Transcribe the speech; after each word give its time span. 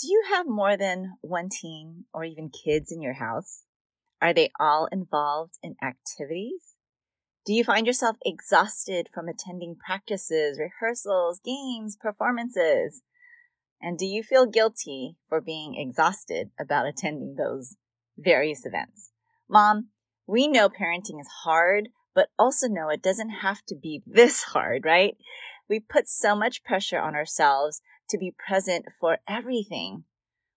Do 0.00 0.08
you 0.08 0.24
have 0.28 0.46
more 0.46 0.76
than 0.76 1.14
one 1.20 1.48
teen 1.48 2.06
or 2.12 2.24
even 2.24 2.50
kids 2.50 2.90
in 2.90 3.00
your 3.00 3.14
house? 3.14 3.62
Are 4.20 4.34
they 4.34 4.50
all 4.58 4.88
involved 4.90 5.54
in 5.62 5.76
activities? 5.82 6.74
Do 7.46 7.52
you 7.52 7.62
find 7.62 7.86
yourself 7.86 8.16
exhausted 8.24 9.08
from 9.12 9.28
attending 9.28 9.76
practices, 9.76 10.58
rehearsals, 10.58 11.40
games, 11.44 11.96
performances? 12.00 13.02
And 13.80 13.96
do 13.96 14.06
you 14.06 14.22
feel 14.22 14.46
guilty 14.46 15.16
for 15.28 15.40
being 15.40 15.74
exhausted 15.76 16.50
about 16.58 16.86
attending 16.86 17.36
those 17.36 17.76
various 18.16 18.64
events? 18.64 19.12
Mom, 19.48 19.90
we 20.26 20.48
know 20.48 20.68
parenting 20.68 21.20
is 21.20 21.28
hard, 21.44 21.90
but 22.14 22.30
also 22.38 22.66
know 22.66 22.88
it 22.88 23.02
doesn't 23.02 23.30
have 23.30 23.62
to 23.66 23.76
be 23.76 24.02
this 24.06 24.42
hard, 24.42 24.84
right? 24.84 25.16
We 25.68 25.80
put 25.80 26.08
so 26.08 26.34
much 26.34 26.64
pressure 26.64 26.98
on 26.98 27.14
ourselves 27.14 27.80
to 28.08 28.18
be 28.18 28.34
present 28.46 28.86
for 29.00 29.18
everything. 29.28 30.04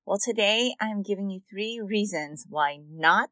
Well, 0.06 0.20
today 0.24 0.74
I'm 0.80 1.04
giving 1.04 1.30
you 1.30 1.42
three 1.50 1.82
reasons 1.84 2.46
why 2.50 2.80
not 2.90 3.30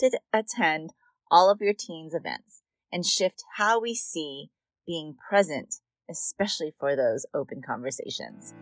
to 0.00 0.18
attend 0.32 0.90
all 1.30 1.50
of 1.50 1.60
your 1.60 1.74
teens' 1.74 2.14
events 2.14 2.62
and 2.92 3.04
shift 3.04 3.42
how 3.56 3.80
we 3.80 3.94
see 3.94 4.50
being 4.86 5.16
present, 5.28 5.76
especially 6.10 6.72
for 6.78 6.96
those 6.96 7.26
open 7.34 7.62
conversations. 7.66 8.54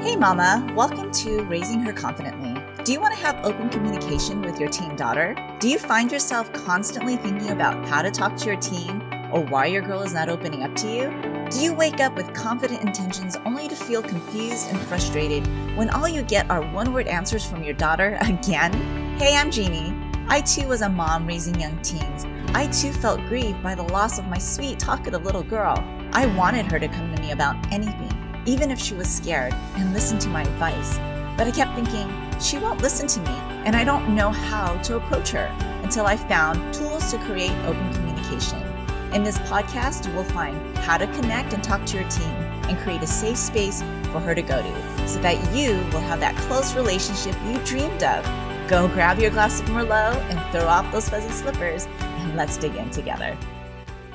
Hey, 0.00 0.14
Mama, 0.14 0.72
welcome 0.76 1.10
to 1.10 1.42
Raising 1.44 1.80
Her 1.80 1.92
Confidently. 1.92 2.54
Do 2.84 2.92
you 2.92 3.00
want 3.00 3.14
to 3.14 3.20
have 3.20 3.44
open 3.44 3.68
communication 3.68 4.42
with 4.42 4.60
your 4.60 4.68
teen 4.68 4.94
daughter? 4.94 5.34
Do 5.58 5.68
you 5.68 5.78
find 5.78 6.12
yourself 6.12 6.52
constantly 6.52 7.16
thinking 7.16 7.50
about 7.50 7.84
how 7.86 8.02
to 8.02 8.10
talk 8.10 8.36
to 8.36 8.46
your 8.46 8.60
teen 8.60 9.02
or 9.32 9.44
why 9.44 9.66
your 9.66 9.82
girl 9.82 10.02
is 10.02 10.14
not 10.14 10.28
opening 10.28 10.62
up 10.62 10.74
to 10.76 10.88
you? 10.88 11.27
Do 11.50 11.60
you 11.60 11.72
wake 11.72 11.98
up 12.00 12.14
with 12.14 12.34
confident 12.34 12.82
intentions 12.82 13.34
only 13.46 13.68
to 13.68 13.74
feel 13.74 14.02
confused 14.02 14.68
and 14.68 14.78
frustrated 14.78 15.46
when 15.78 15.88
all 15.88 16.06
you 16.06 16.22
get 16.22 16.50
are 16.50 16.60
one 16.60 16.92
word 16.92 17.06
answers 17.06 17.42
from 17.42 17.64
your 17.64 17.72
daughter 17.72 18.18
again? 18.20 18.70
Hey, 19.18 19.34
I'm 19.34 19.50
Jeannie. 19.50 19.94
I 20.28 20.42
too 20.42 20.68
was 20.68 20.82
a 20.82 20.90
mom 20.90 21.26
raising 21.26 21.58
young 21.58 21.80
teens. 21.80 22.26
I 22.48 22.66
too 22.66 22.92
felt 22.92 23.24
grieved 23.28 23.62
by 23.62 23.74
the 23.74 23.82
loss 23.82 24.18
of 24.18 24.26
my 24.26 24.36
sweet, 24.36 24.78
talkative 24.78 25.24
little 25.24 25.42
girl. 25.42 25.82
I 26.12 26.26
wanted 26.36 26.70
her 26.70 26.78
to 26.78 26.86
come 26.86 27.14
to 27.16 27.22
me 27.22 27.30
about 27.30 27.56
anything, 27.72 28.42
even 28.44 28.70
if 28.70 28.78
she 28.78 28.92
was 28.92 29.08
scared, 29.08 29.54
and 29.76 29.94
listen 29.94 30.18
to 30.18 30.28
my 30.28 30.42
advice. 30.42 30.98
But 31.38 31.46
I 31.46 31.50
kept 31.50 31.74
thinking, 31.74 32.12
she 32.38 32.58
won't 32.58 32.82
listen 32.82 33.06
to 33.06 33.20
me, 33.20 33.38
and 33.64 33.74
I 33.74 33.84
don't 33.84 34.14
know 34.14 34.28
how 34.28 34.76
to 34.82 34.98
approach 34.98 35.30
her 35.30 35.46
until 35.82 36.04
I 36.04 36.18
found 36.18 36.74
tools 36.74 37.10
to 37.10 37.18
create 37.20 37.52
open 37.64 37.90
communication. 37.94 38.67
In 39.12 39.22
this 39.22 39.38
podcast, 39.38 40.06
you 40.06 40.12
will 40.14 40.22
find 40.22 40.76
how 40.76 40.98
to 40.98 41.06
connect 41.06 41.54
and 41.54 41.64
talk 41.64 41.82
to 41.86 41.98
your 41.98 42.08
team 42.10 42.28
and 42.68 42.76
create 42.80 43.02
a 43.02 43.06
safe 43.06 43.38
space 43.38 43.80
for 44.12 44.20
her 44.20 44.34
to 44.34 44.42
go 44.42 44.60
to 44.60 45.08
so 45.08 45.18
that 45.20 45.36
you 45.56 45.70
will 45.92 46.00
have 46.00 46.20
that 46.20 46.36
close 46.36 46.74
relationship 46.74 47.34
you 47.46 47.58
dreamed 47.64 48.02
of. 48.02 48.22
Go 48.68 48.86
grab 48.88 49.18
your 49.18 49.30
glass 49.30 49.60
of 49.60 49.66
Merlot 49.68 50.14
and 50.28 50.52
throw 50.52 50.68
off 50.68 50.92
those 50.92 51.08
fuzzy 51.08 51.32
slippers 51.32 51.86
and 52.00 52.36
let's 52.36 52.58
dig 52.58 52.74
in 52.74 52.90
together. 52.90 53.34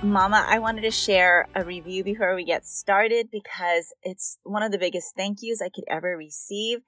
Mama, 0.03 0.45
I 0.47 0.59
wanted 0.59 0.81
to 0.81 0.91
share 0.91 1.47
a 1.55 1.65
review 1.65 2.03
before 2.03 2.35
we 2.35 2.43
get 2.43 2.67
started 2.67 3.31
because 3.31 3.95
it's 4.03 4.37
one 4.43 4.61
of 4.61 4.71
the 4.71 4.77
biggest 4.77 5.15
thank 5.15 5.39
yous 5.41 5.59
I 5.59 5.69
could 5.69 5.85
ever 5.87 6.15
receive. 6.15 6.81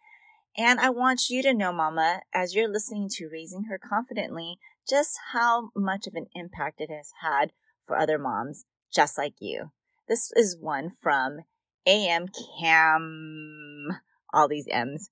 And 0.56 0.80
I 0.80 0.92
want 0.92 1.32
you 1.32 1.42
to 1.42 1.56
know, 1.56 1.74
Mama, 1.74 2.22
as 2.36 2.54
you're 2.54 2.72
listening 2.72 3.10
to 3.14 3.30
Raising 3.30 3.64
Her 3.64 3.80
Confidently, 3.80 4.60
just 4.88 5.18
how 5.34 5.72
much 5.76 6.06
of 6.06 6.14
an 6.14 6.28
impact 6.36 6.82
it 6.82 6.92
has 6.92 7.12
had 7.22 7.52
for 7.86 7.98
other 7.98 8.18
moms 8.18 8.66
just 8.94 9.18
like 9.18 9.36
you. 9.40 9.72
This 10.08 10.32
is 10.36 10.58
one 10.60 10.92
from 11.02 11.40
AM 11.86 12.28
Cam, 12.60 13.90
all 14.34 14.48
these 14.48 14.68
M's. 14.70 15.10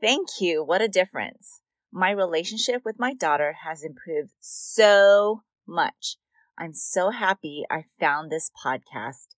Thank 0.00 0.28
you. 0.40 0.62
What 0.62 0.82
a 0.82 0.88
difference. 0.88 1.60
My 1.92 2.10
relationship 2.10 2.82
with 2.84 2.98
my 2.98 3.14
daughter 3.14 3.56
has 3.64 3.82
improved 3.82 4.32
so 4.40 5.42
much. 5.66 6.16
I'm 6.58 6.72
so 6.72 7.10
happy 7.10 7.64
I 7.70 7.84
found 7.98 8.30
this 8.30 8.50
podcast. 8.64 9.28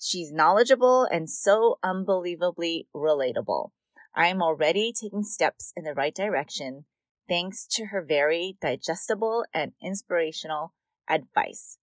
She's 0.00 0.32
knowledgeable 0.32 1.04
and 1.04 1.28
so 1.28 1.78
unbelievably 1.82 2.88
relatable. 2.94 3.70
I 4.14 4.28
am 4.28 4.42
already 4.42 4.92
taking 4.92 5.22
steps 5.22 5.72
in 5.76 5.84
the 5.84 5.94
right 5.94 6.14
direction 6.14 6.84
thanks 7.28 7.66
to 7.66 7.86
her 7.86 8.02
very 8.02 8.56
digestible 8.60 9.44
and 9.52 9.72
inspirational 9.82 10.72
advice. 11.08 11.78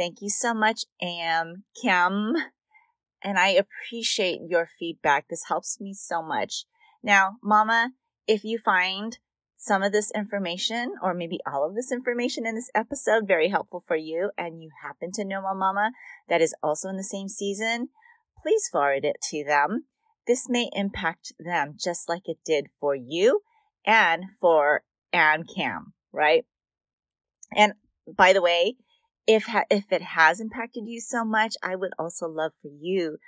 Thank 0.00 0.22
you 0.22 0.30
so 0.30 0.54
much, 0.54 0.86
Am 1.02 1.64
Kim. 1.78 2.34
And 3.22 3.38
I 3.38 3.48
appreciate 3.48 4.40
your 4.48 4.66
feedback. 4.78 5.28
This 5.28 5.44
helps 5.48 5.78
me 5.78 5.92
so 5.92 6.22
much. 6.22 6.64
Now, 7.02 7.32
Mama, 7.42 7.90
if 8.26 8.42
you 8.42 8.56
find 8.56 9.18
some 9.56 9.82
of 9.82 9.92
this 9.92 10.10
information 10.14 10.94
or 11.02 11.12
maybe 11.12 11.38
all 11.46 11.68
of 11.68 11.74
this 11.74 11.92
information 11.92 12.46
in 12.46 12.54
this 12.54 12.70
episode 12.74 13.28
very 13.28 13.50
helpful 13.50 13.84
for 13.86 13.94
you 13.94 14.30
and 14.38 14.62
you 14.62 14.70
happen 14.82 15.10
to 15.12 15.24
know 15.26 15.44
a 15.44 15.54
mama 15.54 15.90
that 16.30 16.40
is 16.40 16.54
also 16.62 16.88
in 16.88 16.96
the 16.96 17.04
same 17.04 17.28
season, 17.28 17.90
please 18.42 18.70
forward 18.72 19.04
it 19.04 19.18
to 19.28 19.44
them. 19.44 19.84
This 20.26 20.48
may 20.48 20.70
impact 20.72 21.34
them 21.38 21.74
just 21.78 22.08
like 22.08 22.22
it 22.24 22.38
did 22.42 22.68
for 22.80 22.94
you 22.94 23.42
and 23.84 24.24
for 24.40 24.82
Ann 25.12 25.44
Cam, 25.44 25.92
right? 26.10 26.46
And 27.54 27.74
by 28.08 28.32
the 28.32 28.40
way, 28.40 28.76
if 29.30 29.44
ha- 29.44 29.64
if 29.70 29.92
it 29.92 30.02
has 30.02 30.40
impacted 30.40 30.88
you 30.88 31.00
so 31.00 31.24
much, 31.24 31.54
I 31.62 31.76
would 31.76 31.92
also 31.96 32.26
love 32.26 32.50
for 32.60 32.68
you 32.68 33.18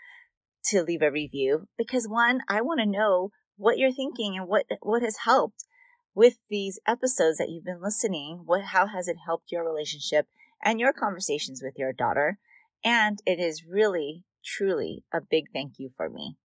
to 0.65 0.83
leave 0.83 1.01
a 1.01 1.13
review 1.13 1.69
because 1.79 2.09
one, 2.09 2.41
I 2.49 2.61
want 2.61 2.81
to 2.81 2.87
know 2.87 3.31
what 3.57 3.79
you're 3.79 3.93
thinking 3.93 4.37
and 4.37 4.49
what 4.49 4.67
what 4.81 5.03
has 5.03 5.19
helped 5.25 5.65
with 6.12 6.39
these 6.51 6.81
episodes 6.89 7.39
that 7.39 7.51
you've 7.51 7.65
been 7.65 7.81
listening. 7.81 8.43
What 8.45 8.65
how 8.65 8.89
has 8.89 9.07
it 9.07 9.19
helped 9.25 9.53
your 9.53 9.65
relationship 9.65 10.27
and 10.61 10.81
your 10.81 10.93
conversations 10.93 11.62
with 11.62 11.75
your 11.77 11.93
daughter? 11.93 12.39
And 12.85 13.21
it 13.25 13.39
is 13.39 13.65
really 13.65 14.25
truly 14.45 15.05
a 15.12 15.21
big 15.21 15.45
thank 15.53 15.75
you 15.79 15.93
for 15.97 16.11
me. 16.11 16.37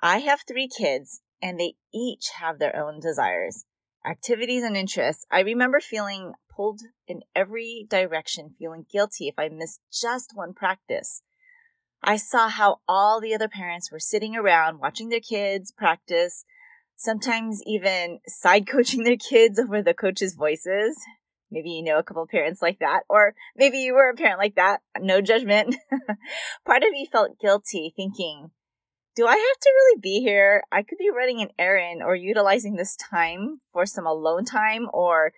I 0.00 0.18
have 0.18 0.42
3 0.46 0.68
kids 0.68 1.20
and 1.42 1.58
they 1.58 1.74
each 1.92 2.28
have 2.38 2.60
their 2.60 2.76
own 2.76 3.00
desires, 3.00 3.64
activities 4.06 4.62
and 4.62 4.76
interests. 4.76 5.26
I 5.32 5.40
remember 5.40 5.80
feeling 5.80 6.34
pulled 6.54 6.82
in 7.06 7.22
every 7.34 7.86
direction, 7.88 8.54
feeling 8.58 8.86
guilty 8.90 9.28
if 9.28 9.34
I 9.38 9.48
missed 9.48 9.80
just 9.92 10.32
one 10.34 10.54
practice. 10.54 11.22
I 12.02 12.16
saw 12.16 12.48
how 12.48 12.80
all 12.86 13.20
the 13.20 13.34
other 13.34 13.48
parents 13.48 13.90
were 13.90 13.98
sitting 13.98 14.36
around 14.36 14.78
watching 14.78 15.08
their 15.08 15.20
kids 15.20 15.72
practice, 15.72 16.44
sometimes 16.96 17.62
even 17.66 18.20
side 18.26 18.66
coaching 18.66 19.04
their 19.04 19.16
kids 19.16 19.58
over 19.58 19.82
the 19.82 19.94
coaches' 19.94 20.34
voices. 20.34 20.98
Maybe 21.50 21.70
you 21.70 21.82
know 21.82 21.98
a 21.98 22.02
couple 22.02 22.26
parents 22.26 22.60
like 22.60 22.80
that, 22.80 23.02
or 23.08 23.34
maybe 23.56 23.78
you 23.78 23.94
were 23.94 24.10
a 24.10 24.14
parent 24.14 24.38
like 24.38 24.56
that. 24.56 24.80
No 24.98 25.20
judgment. 25.20 25.76
Part 26.66 26.82
of 26.82 26.90
me 26.90 27.08
felt 27.10 27.38
guilty 27.40 27.92
thinking, 27.94 28.50
do 29.16 29.26
I 29.26 29.36
have 29.36 29.60
to 29.60 29.72
really 29.72 30.00
be 30.00 30.20
here? 30.20 30.64
I 30.72 30.82
could 30.82 30.98
be 30.98 31.10
running 31.10 31.40
an 31.40 31.50
errand 31.58 32.02
or 32.02 32.16
utilizing 32.16 32.74
this 32.74 32.96
time 32.96 33.60
for 33.72 33.86
some 33.86 34.06
alone 34.06 34.44
time 34.44 34.88
or 34.92 35.32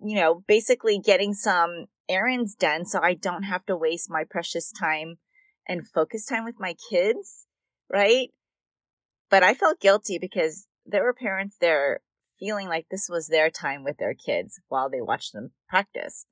you 0.00 0.16
know, 0.16 0.42
basically 0.46 0.98
getting 0.98 1.34
some 1.34 1.86
errands 2.08 2.54
done 2.54 2.84
so 2.84 3.00
I 3.02 3.14
don't 3.14 3.44
have 3.44 3.66
to 3.66 3.76
waste 3.76 4.10
my 4.10 4.24
precious 4.24 4.72
time 4.72 5.18
and 5.66 5.86
focus 5.86 6.24
time 6.24 6.44
with 6.44 6.58
my 6.58 6.74
kids, 6.90 7.46
right? 7.90 8.30
But 9.30 9.42
I 9.42 9.54
felt 9.54 9.80
guilty 9.80 10.18
because 10.18 10.66
there 10.86 11.02
were 11.02 11.12
parents 11.12 11.56
there 11.60 12.00
feeling 12.38 12.68
like 12.68 12.86
this 12.90 13.08
was 13.10 13.28
their 13.28 13.50
time 13.50 13.84
with 13.84 13.98
their 13.98 14.14
kids 14.14 14.60
while 14.68 14.88
they 14.88 15.00
watched 15.00 15.32
them 15.32 15.50
practice. 15.68 16.24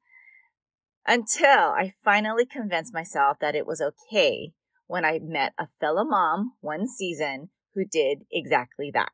Until 1.07 1.49
I 1.49 1.95
finally 2.03 2.47
convinced 2.47 2.95
myself 2.95 3.39
that 3.41 3.55
it 3.55 3.67
was 3.67 3.81
okay 3.81 4.53
when 4.87 5.05
I 5.05 5.21
met 5.23 5.53
a 5.59 5.69
fellow 5.81 6.05
mom 6.05 6.55
one 6.61 6.89
season 6.89 7.51
who 7.75 7.85
did 7.85 8.25
exactly 8.33 8.91
that. 8.95 9.11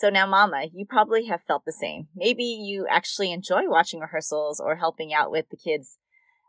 So 0.00 0.08
now, 0.08 0.26
Mama, 0.26 0.64
you 0.72 0.86
probably 0.86 1.26
have 1.26 1.42
felt 1.46 1.66
the 1.66 1.72
same. 1.72 2.08
Maybe 2.16 2.42
you 2.42 2.86
actually 2.88 3.32
enjoy 3.32 3.68
watching 3.68 4.00
rehearsals 4.00 4.58
or 4.58 4.76
helping 4.76 5.12
out 5.12 5.30
with 5.30 5.50
the 5.50 5.58
kids 5.58 5.98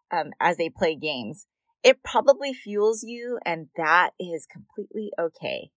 um, 0.09 0.31
as 0.39 0.55
they 0.55 0.69
play 0.69 0.95
games. 0.95 1.47
It 1.83 2.01
probably 2.01 2.53
fuels 2.53 3.03
you, 3.03 3.39
and 3.45 3.67
that 3.75 4.11
is 4.17 4.47
completely 4.49 5.11
okay. 5.19 5.71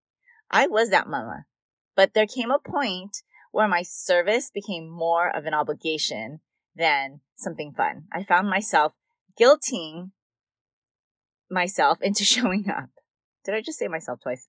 I 0.53 0.69
was 0.69 0.91
that 0.91 1.09
mama, 1.09 1.47
but 1.97 2.15
there 2.15 2.29
came 2.29 2.53
a 2.53 2.61
point 2.61 3.23
where 3.51 3.67
my 3.67 3.83
service 3.83 4.53
became 4.55 4.89
more 4.89 5.29
of 5.37 5.45
an 5.45 5.55
obligation 5.55 6.43
than 6.77 7.23
something 7.35 7.73
fun. 7.77 8.05
I 8.13 8.23
found 8.23 8.49
myself 8.49 8.93
guilting 9.37 10.13
myself 11.51 11.99
into 12.03 12.23
showing 12.23 12.71
up. 12.71 12.91
Did 13.45 13.57
I 13.57 13.63
just 13.63 13.81
say 13.81 13.89
myself 13.89 14.21
twice? 14.23 14.47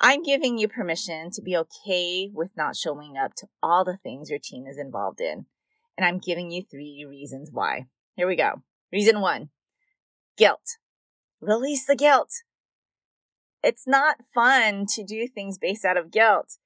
I'm 0.00 0.22
giving 0.22 0.58
you 0.58 0.68
permission 0.68 1.30
to 1.32 1.42
be 1.42 1.56
okay 1.56 2.30
with 2.32 2.56
not 2.56 2.76
showing 2.76 3.16
up 3.16 3.34
to 3.36 3.48
all 3.62 3.84
the 3.84 3.96
things 3.96 4.30
your 4.30 4.38
team 4.38 4.66
is 4.66 4.78
involved 4.78 5.20
in. 5.20 5.46
And 5.96 6.06
I'm 6.06 6.18
giving 6.18 6.52
you 6.52 6.62
three 6.62 7.04
reasons 7.08 7.50
why. 7.52 7.86
Here 8.14 8.28
we 8.28 8.36
go. 8.36 8.62
Reason 8.92 9.20
one 9.20 9.50
guilt. 10.36 10.76
Release 11.40 11.84
the 11.84 11.96
guilt. 11.96 12.30
it's 13.62 13.88
not 13.88 14.18
fun 14.32 14.86
to 14.86 15.02
do 15.02 15.26
things 15.26 15.58
based 15.58 15.84
out 15.84 15.96
of 15.96 16.12
guilt. 16.12 16.58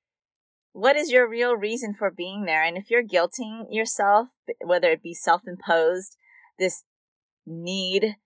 What 0.72 0.96
is 0.96 1.10
your 1.10 1.26
real 1.28 1.56
reason 1.56 1.94
for 1.94 2.10
being 2.10 2.44
there? 2.44 2.62
And 2.62 2.76
if 2.76 2.90
you're 2.90 3.02
guilting 3.02 3.66
yourself, 3.70 4.28
whether 4.62 4.90
it 4.90 5.02
be 5.02 5.14
self 5.14 5.42
imposed, 5.46 6.16
this 6.58 6.84
need 7.46 8.16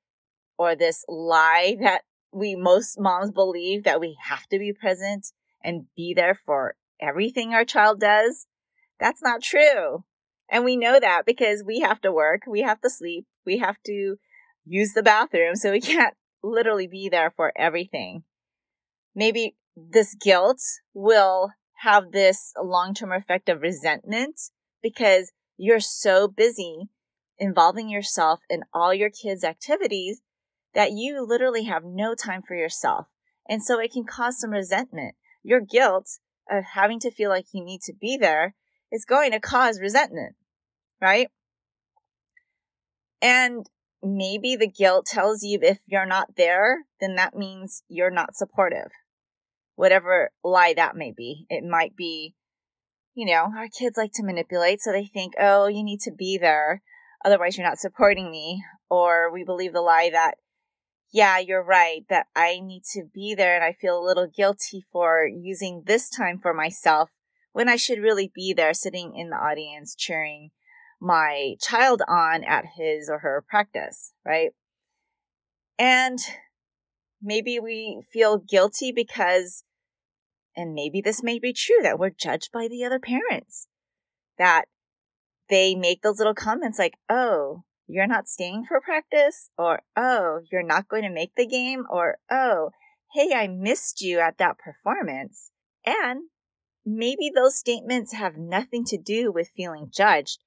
or 0.59 0.75
this 0.75 1.05
lie 1.09 1.76
that 1.81 2.02
we 2.37 2.55
most 2.55 3.00
moms 3.00 3.31
believe 3.31 3.85
that 3.85 3.99
we 3.99 4.17
have 4.23 4.47
to 4.49 4.59
be 4.59 4.73
present 4.73 5.29
and 5.65 5.87
be 5.97 6.12
there 6.15 6.35
for 6.35 6.77
everything 7.00 7.55
our 7.55 7.65
child 7.65 7.99
does, 7.99 8.47
that's 9.00 9.23
not 9.23 9.43
true. 9.43 10.05
And 10.50 10.65
we 10.65 10.77
know 10.77 11.00
that 11.00 11.25
because 11.25 11.65
we 11.65 11.81
have 11.81 12.00
to 12.03 12.12
work, 12.12 12.43
we 12.47 12.61
have 12.61 12.81
to 12.83 12.91
sleep, 12.91 13.27
we 13.47 13.59
have 13.59 13.79
to 13.87 14.17
use 14.67 14.93
the 14.93 15.03
bathroom, 15.03 15.56
so 15.56 15.73
we 15.73 15.81
can't 15.93 16.15
literally 16.43 16.87
be 16.87 17.09
there 17.09 17.33
for 17.35 17.53
everything. 17.56 18.23
Maybe 19.15 19.56
this 19.75 20.15
guilt 20.15 20.61
will 20.93 21.53
have 21.81 22.12
this 22.12 22.53
long 22.62 22.93
term 22.93 23.12
effect 23.12 23.49
of 23.49 23.62
resentment 23.62 24.38
because 24.83 25.33
you're 25.56 25.81
so 25.81 26.29
busy 26.29 26.91
involving 27.38 27.88
yourself 27.88 28.41
in 28.50 28.62
all 28.75 28.93
your 28.93 29.11
kids' 29.11 29.44
activities 29.44 30.21
that 30.76 30.93
you 30.93 31.26
literally 31.26 31.64
have 31.64 31.82
no 31.84 32.14
time 32.14 32.43
for 32.46 32.55
yourself. 32.55 33.06
And 33.49 33.64
so 33.64 33.81
it 33.81 33.93
can 33.93 34.05
cause 34.05 34.38
some 34.38 34.50
resentment. 34.50 35.17
Your 35.43 35.61
guilt 35.61 36.19
of 36.49 36.62
having 36.75 37.00
to 37.00 37.11
feel 37.11 37.31
like 37.31 37.46
you 37.52 37.64
need 37.64 37.81
to 37.87 37.94
be 37.99 38.17
there 38.17 38.55
is 38.93 39.05
going 39.05 39.32
to 39.32 39.40
cause 39.40 39.81
resentment, 39.81 40.37
right? 41.00 41.28
And 43.23 43.67
maybe 44.02 44.55
the 44.55 44.69
guilt 44.69 45.06
tells 45.06 45.43
you 45.43 45.58
if 45.62 45.78
you're 45.87 46.06
not 46.06 46.37
there, 46.37 46.84
then 47.00 47.17
that 47.17 47.34
means 47.34 47.82
you're 47.88 48.11
not 48.11 48.37
supportive. 48.37 48.90
Whatever 49.76 50.31
lie 50.44 50.75
that 50.75 50.94
may 50.94 51.12
be. 51.17 51.46
It 51.49 51.64
might 51.64 51.96
be, 51.96 52.34
you 53.14 53.26
know, 53.26 53.50
our 53.56 53.69
kids 53.69 53.96
like 53.96 54.12
to 54.14 54.23
manipulate, 54.23 54.81
so 54.81 54.93
they 54.93 55.06
think, 55.06 55.32
oh, 55.40 55.69
you 55.69 55.82
need 55.82 56.00
to 56.00 56.12
be 56.12 56.37
there, 56.38 56.82
otherwise 57.25 57.56
you're 57.56 57.67
not 57.67 57.78
supporting 57.78 58.31
me. 58.31 58.62
Or 58.90 59.32
we 59.32 59.43
believe 59.43 59.73
the 59.73 59.81
lie 59.81 60.11
that, 60.12 60.37
yeah, 61.17 61.39
you're 61.39 61.65
right, 61.65 62.05
that 62.11 62.27
I 62.37 62.61
need 62.61 62.83
to 62.93 63.05
be 63.15 63.35
there 63.35 63.55
and 63.55 63.65
I 63.65 63.73
feel 63.73 63.99
a 63.99 64.05
little 64.05 64.27
guilty 64.27 64.85
for 64.93 65.27
using 65.27 65.85
this 65.87 66.11
time 66.11 66.37
for 66.37 66.53
myself 66.53 67.09
when 67.53 67.71
I 67.71 67.77
should 67.77 68.01
really 68.01 68.31
be 68.35 68.53
there 68.53 68.75
sitting 68.75 69.17
in 69.17 69.31
the 69.31 69.37
audience 69.37 69.95
cheering 69.97 70.51
my 71.01 71.55
child 71.59 72.03
on 72.07 72.45
at 72.45 72.67
his 72.77 73.09
or 73.09 73.21
her 73.21 73.43
practice, 73.49 74.13
right? 74.27 74.51
And 75.79 76.19
maybe 77.23 77.59
we 77.59 78.03
feel 78.12 78.37
guilty 78.37 78.93
because, 78.93 79.65
and 80.55 80.75
maybe 80.75 81.01
this 81.01 81.23
may 81.23 81.39
be 81.39 81.55
true, 81.55 81.81
that 81.83 81.99
we're 81.99 82.11
judged 82.11 82.51
by 82.53 82.69
the 82.69 82.85
other 82.85 82.99
parents, 83.01 83.69
that 84.37 84.67
they 85.49 85.75
make 85.75 86.03
those 86.03 86.19
little 86.19 86.35
comments 86.35 86.79
like, 86.79 86.99
oh, 87.09 87.62
you're 87.87 88.06
not 88.06 88.29
staying 88.29 88.65
for 88.67 88.81
practice, 88.81 89.50
or 89.56 89.83
oh, 89.97 90.41
you're 90.50 90.62
not 90.62 90.88
going 90.88 91.03
to 91.03 91.11
make 91.11 91.35
the 91.37 91.47
game, 91.47 91.85
or 91.91 92.19
oh, 92.31 92.71
hey, 93.15 93.33
I 93.35 93.47
missed 93.47 94.00
you 94.00 94.19
at 94.19 94.38
that 94.38 94.59
performance. 94.59 95.50
And 95.85 96.29
maybe 96.85 97.31
those 97.35 97.59
statements 97.59 98.12
have 98.12 98.37
nothing 98.37 98.85
to 98.87 98.99
do 98.99 99.33
with 99.33 99.50
feeling 99.56 99.91
judged, 99.93 100.38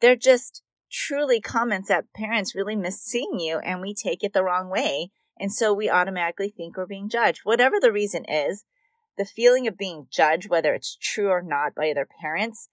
they're 0.00 0.16
just 0.16 0.62
truly 0.90 1.40
comments 1.40 1.88
that 1.88 2.12
parents 2.14 2.54
really 2.54 2.76
miss 2.76 3.00
seeing 3.00 3.38
you 3.38 3.58
and 3.58 3.80
we 3.80 3.94
take 3.94 4.22
it 4.22 4.32
the 4.32 4.44
wrong 4.44 4.70
way. 4.70 5.10
And 5.38 5.52
so 5.52 5.72
we 5.72 5.90
automatically 5.90 6.48
think 6.48 6.76
we're 6.76 6.86
being 6.86 7.08
judged. 7.08 7.40
Whatever 7.44 7.76
the 7.80 7.92
reason 7.92 8.24
is, 8.24 8.64
the 9.18 9.24
feeling 9.24 9.66
of 9.66 9.76
being 9.76 10.06
judged, 10.10 10.48
whether 10.48 10.74
it's 10.74 10.96
true 11.00 11.28
or 11.28 11.42
not 11.42 11.74
by 11.74 11.90
other 11.90 12.08
parents, 12.20 12.68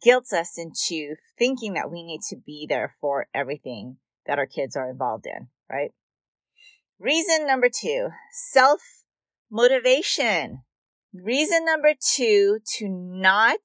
guilts 0.00 0.32
us 0.32 0.58
into 0.58 1.16
thinking 1.38 1.74
that 1.74 1.90
we 1.90 2.02
need 2.02 2.20
to 2.30 2.36
be 2.36 2.66
there 2.68 2.94
for 3.00 3.26
everything 3.34 3.96
that 4.26 4.38
our 4.38 4.46
kids 4.46 4.76
are 4.76 4.90
involved 4.90 5.26
in, 5.26 5.48
right? 5.70 5.92
Reason 6.98 7.46
number 7.46 7.68
two, 7.68 8.08
self 8.32 8.80
motivation. 9.50 10.62
Reason 11.12 11.64
number 11.64 11.92
two 12.14 12.60
to 12.78 12.88
not 12.88 13.58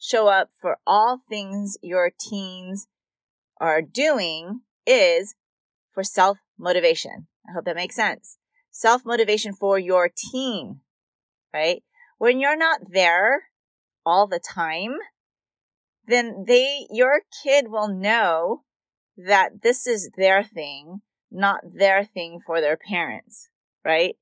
show 0.00 0.28
up 0.28 0.48
for 0.60 0.78
all 0.86 1.20
things 1.28 1.76
your 1.82 2.10
teens 2.18 2.88
are 3.60 3.82
doing 3.82 4.62
is 4.86 5.34
for 5.92 6.02
self 6.02 6.38
motivation. 6.58 7.26
I 7.48 7.52
hope 7.52 7.66
that 7.66 7.76
makes 7.76 7.96
sense. 7.96 8.38
Self 8.70 9.04
motivation 9.04 9.52
for 9.52 9.78
your 9.78 10.10
teen, 10.32 10.80
right? 11.52 11.82
When 12.18 12.40
you're 12.40 12.56
not 12.56 12.80
there 12.92 13.47
all 14.08 14.26
the 14.26 14.40
time, 14.40 14.96
then 16.06 16.44
they, 16.46 16.86
your 16.90 17.20
kid 17.44 17.66
will 17.68 17.88
know 17.88 18.62
that 19.18 19.62
this 19.62 19.86
is 19.86 20.10
their 20.16 20.42
thing, 20.42 21.02
not 21.30 21.60
their 21.74 22.04
thing 22.04 22.40
for 22.44 22.60
their 22.60 22.78
parents, 22.78 23.50
right? 23.84 24.16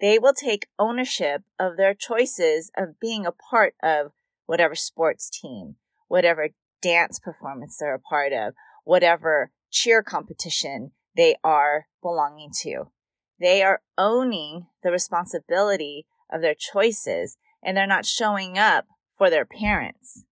They 0.00 0.18
will 0.18 0.32
take 0.32 0.68
ownership 0.78 1.42
of 1.58 1.76
their 1.76 1.92
choices 1.92 2.70
of 2.76 3.00
being 3.00 3.26
a 3.26 3.32
part 3.32 3.74
of 3.82 4.12
whatever 4.46 4.76
sports 4.76 5.28
team, 5.28 5.74
whatever 6.06 6.50
dance 6.80 7.18
performance 7.18 7.78
they're 7.78 7.94
a 7.94 7.98
part 7.98 8.32
of, 8.32 8.54
whatever 8.84 9.50
cheer 9.72 10.04
competition 10.04 10.92
they 11.16 11.34
are 11.42 11.86
belonging 12.00 12.50
to. 12.62 12.92
They 13.40 13.62
are 13.62 13.82
owning 13.98 14.66
the 14.84 14.92
responsibility 14.92 16.06
of 16.30 16.42
their 16.42 16.54
choices 16.54 17.36
and 17.60 17.76
they're 17.76 17.86
not 17.86 18.06
showing 18.06 18.56
up 18.56 18.86
for 19.16 19.30
their 19.30 19.44
parents. 19.44 20.24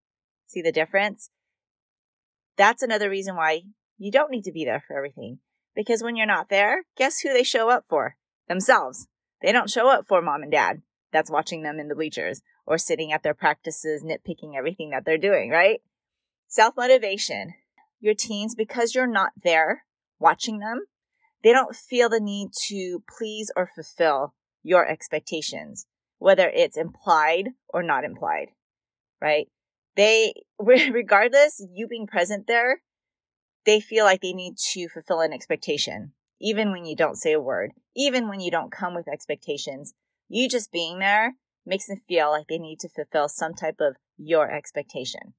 See 0.47 0.63
the 0.63 0.73
difference? 0.73 1.31
That's 2.57 2.83
another 2.83 3.11
reason 3.11 3.37
why 3.37 3.63
you 3.99 4.11
don't 4.11 4.31
need 4.31 4.45
to 4.45 4.53
be 4.53 4.65
there 4.65 4.83
for 4.87 4.97
everything. 4.97 5.39
Because 5.75 6.03
when 6.03 6.17
you're 6.17 6.27
not 6.27 6.49
there, 6.49 6.85
guess 6.97 7.21
who 7.21 7.33
they 7.33 7.43
show 7.43 7.69
up 7.69 7.85
for? 7.89 8.17
Themselves. 8.49 9.09
They 9.43 9.53
don't 9.53 9.71
show 9.71 9.89
up 9.89 10.07
for 10.07 10.23
mom 10.23 10.43
and 10.43 10.53
dad 10.53 10.83
that's 11.13 11.31
watching 11.31 11.63
them 11.63 11.79
in 11.79 11.89
the 11.89 11.95
bleachers 11.95 12.43
or 12.67 12.79
sitting 12.79 13.13
at 13.13 13.23
their 13.23 13.35
practices, 13.35 14.05
nitpicking 14.05 14.57
everything 14.57 14.91
that 14.91 15.05
they're 15.05 15.19
doing, 15.19 15.51
right? 15.51 15.81
Self 16.49 16.75
motivation. 16.77 17.55
Your 18.01 18.15
teens, 18.15 18.55
because 18.55 18.95
you're 18.95 19.07
not 19.07 19.31
there 19.43 19.85
watching 20.19 20.59
them, 20.59 20.83
they 21.43 21.53
don't 21.53 21.75
feel 21.75 22.09
the 22.09 22.21
need 22.21 22.51
to 22.69 23.03
please 23.19 23.51
or 23.57 23.69
fulfill 23.75 24.35
your 24.63 24.87
expectations, 24.87 25.87
whether 26.19 26.49
it's 26.49 26.77
implied 26.77 27.51
or 27.69 27.83
not 27.83 28.05
implied, 28.05 28.49
right? 29.21 29.49
They, 29.97 30.35
regardless, 30.59 31.65
you 31.73 31.87
being 31.87 32.07
present 32.07 32.47
there, 32.47 32.83
they 33.65 33.81
feel 33.81 34.05
like 34.05 34.21
they 34.21 34.33
need 34.33 34.57
to 34.73 34.89
fulfill 34.89 35.21
an 35.21 35.33
expectation, 35.33 36.13
even 36.41 36.71
when 36.71 36.85
you 36.85 36.97
don't 36.97 37.17
say 37.17 37.33
a 37.33 37.41
word, 37.41 37.73
even 37.97 38.29
when 38.29 38.41
you 38.41 38.51
don't 38.51 38.73
come 38.73 38.95
with 38.95 39.09
expectations. 39.09 39.95
You 40.29 40.49
just 40.49 40.73
being 40.73 40.99
there 40.99 41.35
makes 41.67 41.87
them 41.87 42.01
feel 42.07 42.31
like 42.31 42.47
they 42.49 42.59
need 42.59 42.81
to 42.81 42.89
fulfill 42.89 43.29
some 43.29 43.55
type 43.55 43.77
of 43.81 43.97
your 44.19 44.51
expectation. 44.51 45.35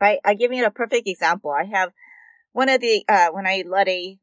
Right? 0.00 0.18
I 0.24 0.34
give 0.34 0.52
you 0.52 0.64
a 0.64 0.70
perfect 0.70 1.08
example. 1.08 1.50
I 1.50 1.64
have 1.64 1.92
one 2.52 2.68
of 2.68 2.80
the, 2.80 3.04
uh, 3.08 3.28
when 3.30 3.46
I 3.46 3.64
led 3.66 3.88
a 3.88 4.18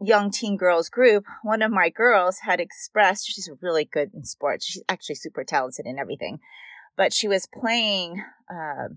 young 0.00 0.30
teen 0.30 0.56
girls 0.56 0.88
group, 0.88 1.24
one 1.42 1.62
of 1.62 1.70
my 1.70 1.90
girls 1.90 2.38
had 2.42 2.60
expressed, 2.60 3.26
she's 3.26 3.50
really 3.60 3.84
good 3.84 4.10
in 4.14 4.24
sports. 4.24 4.66
She's 4.66 4.82
actually 4.88 5.16
super 5.16 5.44
talented 5.44 5.86
in 5.86 5.98
everything, 5.98 6.38
but 6.98 7.12
she 7.12 7.28
was 7.28 7.46
playing, 7.46 8.22
uh, 8.50 8.88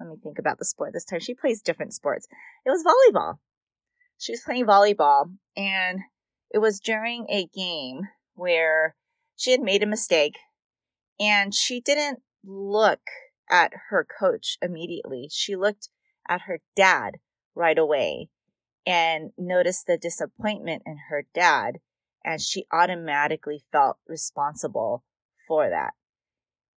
let 0.00 0.08
me 0.08 0.16
think 0.22 0.38
about 0.38 0.58
the 0.58 0.64
sport 0.64 0.94
this 0.94 1.04
time. 1.04 1.20
She 1.20 1.34
plays 1.34 1.60
different 1.60 1.92
sports. 1.92 2.26
It 2.64 2.70
was 2.70 2.82
volleyball. 2.82 3.36
She 4.18 4.32
was 4.32 4.40
playing 4.40 4.64
volleyball 4.64 5.34
and 5.54 6.00
it 6.50 6.58
was 6.58 6.80
during 6.80 7.26
a 7.28 7.46
game 7.54 8.08
where 8.34 8.96
she 9.36 9.50
had 9.50 9.60
made 9.60 9.82
a 9.82 9.86
mistake 9.86 10.38
and 11.20 11.54
she 11.54 11.82
didn't 11.82 12.20
look 12.42 13.00
at 13.50 13.72
her 13.90 14.06
coach 14.18 14.56
immediately. 14.62 15.28
She 15.30 15.56
looked 15.56 15.90
at 16.26 16.42
her 16.42 16.60
dad 16.74 17.18
right 17.54 17.76
away 17.76 18.30
and 18.86 19.32
noticed 19.36 19.86
the 19.86 19.98
disappointment 19.98 20.84
in 20.86 20.96
her 21.10 21.26
dad. 21.34 21.80
And 22.24 22.40
she 22.40 22.64
automatically 22.72 23.62
felt 23.70 23.98
responsible 24.08 25.04
for 25.46 25.68
that. 25.68 25.92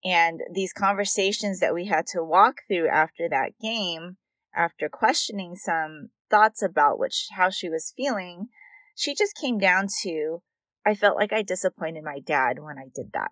And 0.04 0.42
these 0.54 0.74
conversations 0.74 1.60
that 1.60 1.74
we 1.74 1.86
had 1.86 2.08
to 2.08 2.24
walk 2.24 2.62
through 2.68 2.88
after 2.88 3.28
that 3.30 3.52
game, 3.62 4.18
after 4.56 4.88
questioning 4.90 5.56
some 5.56 6.10
thoughts 6.30 6.62
about 6.62 7.00
which, 7.00 7.28
how 7.36 7.50
she 7.50 7.70
was 7.70 7.94
feeling, 7.96 8.48
she 8.96 9.14
just 9.14 9.36
came 9.36 9.58
down 9.58 9.88
to, 10.04 10.42
I 10.86 10.94
felt 10.94 11.18
like 11.18 11.34
I 11.34 11.42
disappointed 11.42 12.04
my 12.04 12.20
dad 12.20 12.60
when 12.60 12.78
I 12.78 12.88
did 12.94 13.12
that. 13.14 13.32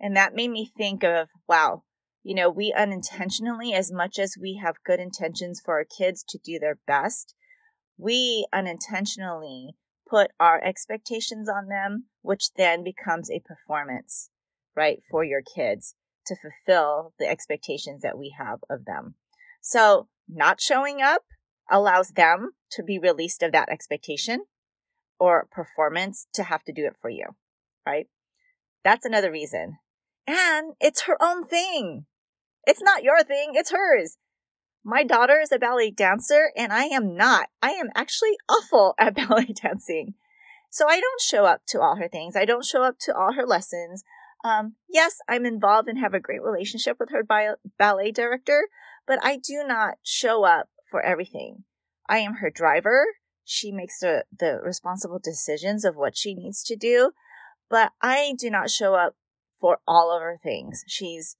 And 0.00 0.16
that 0.16 0.34
made 0.34 0.50
me 0.50 0.70
think 0.76 1.04
of, 1.04 1.28
wow, 1.48 1.82
you 2.22 2.34
know, 2.34 2.50
we 2.50 2.74
unintentionally, 2.76 3.74
as 3.74 3.92
much 3.92 4.18
as 4.18 4.36
we 4.40 4.60
have 4.62 4.82
good 4.84 4.98
intentions 4.98 5.60
for 5.62 5.74
our 5.74 5.84
kids 5.84 6.24
to 6.28 6.38
do 6.38 6.58
their 6.58 6.78
best, 6.86 7.34
we 7.98 8.46
unintentionally 8.52 9.76
put 10.08 10.30
our 10.40 10.62
expectations 10.62 11.48
on 11.48 11.68
them, 11.68 12.06
which 12.22 12.52
then 12.56 12.82
becomes 12.82 13.30
a 13.30 13.40
performance, 13.40 14.30
right, 14.76 15.02
for 15.10 15.24
your 15.24 15.42
kids 15.42 15.94
to 16.26 16.36
fulfill 16.36 17.12
the 17.18 17.28
expectations 17.28 18.02
that 18.02 18.18
we 18.18 18.34
have 18.38 18.60
of 18.70 18.84
them. 18.84 19.14
So 19.60 20.08
not 20.28 20.60
showing 20.60 21.02
up 21.02 21.22
allows 21.70 22.10
them 22.10 22.52
to 22.72 22.82
be 22.82 22.98
released 22.98 23.42
of 23.42 23.52
that 23.52 23.68
expectation 23.68 24.44
or 25.18 25.48
performance 25.50 26.26
to 26.34 26.44
have 26.44 26.64
to 26.64 26.72
do 26.72 26.86
it 26.86 26.96
for 27.00 27.10
you, 27.10 27.36
right? 27.86 28.06
That's 28.82 29.06
another 29.06 29.30
reason. 29.30 29.78
And 30.26 30.74
it's 30.80 31.02
her 31.02 31.16
own 31.22 31.46
thing. 31.46 32.06
It's 32.66 32.82
not 32.82 33.02
your 33.02 33.22
thing, 33.22 33.52
it's 33.54 33.72
hers. 33.72 34.18
My 34.84 35.02
daughter 35.02 35.38
is 35.40 35.50
a 35.50 35.58
ballet 35.58 35.90
dancer 35.90 36.50
and 36.56 36.72
I 36.72 36.84
am 36.84 37.16
not. 37.16 37.48
I 37.62 37.70
am 37.70 37.88
actually 37.94 38.36
awful 38.48 38.94
at 38.98 39.14
ballet 39.14 39.54
dancing. 39.62 40.14
So 40.70 40.86
I 40.88 41.00
don't 41.00 41.20
show 41.20 41.44
up 41.44 41.62
to 41.68 41.80
all 41.80 41.96
her 41.96 42.08
things. 42.08 42.36
I 42.36 42.44
don't 42.44 42.64
show 42.64 42.82
up 42.82 42.96
to 43.02 43.16
all 43.16 43.32
her 43.34 43.46
lessons. 43.46 44.02
Um, 44.44 44.74
yes, 44.88 45.16
I'm 45.26 45.46
involved 45.46 45.88
and 45.88 45.98
have 45.98 46.12
a 46.12 46.20
great 46.20 46.42
relationship 46.42 46.98
with 47.00 47.10
her 47.10 47.24
bi- 47.24 47.54
ballet 47.78 48.12
director, 48.12 48.68
but 49.06 49.18
I 49.24 49.38
do 49.38 49.64
not 49.66 49.94
show 50.02 50.44
up 50.44 50.68
for 50.90 51.00
everything. 51.00 51.64
I 52.08 52.18
am 52.18 52.34
her 52.34 52.50
driver. 52.50 53.06
She 53.44 53.72
makes 53.72 54.00
the, 54.00 54.24
the 54.38 54.60
responsible 54.62 55.18
decisions 55.18 55.84
of 55.84 55.96
what 55.96 56.16
she 56.16 56.34
needs 56.34 56.62
to 56.64 56.76
do, 56.76 57.12
but 57.70 57.92
I 58.02 58.34
do 58.38 58.50
not 58.50 58.70
show 58.70 58.94
up 58.94 59.16
for 59.58 59.78
all 59.86 60.14
of 60.14 60.20
her 60.20 60.38
things. 60.42 60.84
She's 60.86 61.36